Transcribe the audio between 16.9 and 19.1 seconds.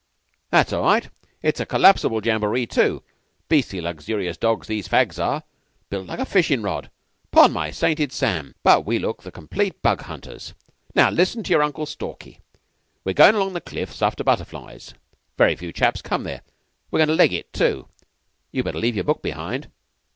goin' to leg it, too. You'd better leave your